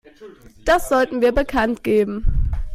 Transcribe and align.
Das 0.65 0.89
sollten 0.89 1.21
wir 1.21 1.31
bekanntgeben. 1.31 2.51